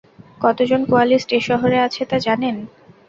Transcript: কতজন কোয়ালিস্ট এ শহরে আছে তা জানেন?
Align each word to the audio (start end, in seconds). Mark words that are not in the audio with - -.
কতজন 0.41 0.81
কোয়ালিস্ট 0.89 1.29
এ 1.33 1.49
শহরে 1.49 1.77
আছে 1.81 2.01
তা 2.05 2.17
জানেন? 2.27 2.55